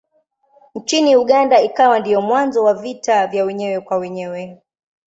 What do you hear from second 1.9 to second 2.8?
ndiyo mwanzo wa